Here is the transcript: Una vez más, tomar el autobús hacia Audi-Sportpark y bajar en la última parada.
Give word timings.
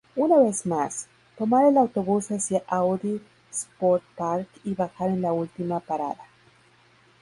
Una 0.15 0.39
vez 0.41 0.65
más, 0.65 1.07
tomar 1.37 1.67
el 1.67 1.77
autobús 1.77 2.31
hacia 2.31 2.63
Audi-Sportpark 2.65 4.47
y 4.63 4.73
bajar 4.73 5.09
en 5.11 5.21
la 5.21 5.31
última 5.31 5.79
parada. 5.79 6.25